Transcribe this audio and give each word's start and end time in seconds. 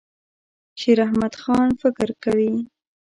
شیراحمدخان 0.79 1.67
فکر 1.81 2.09
کوي. 2.23 2.53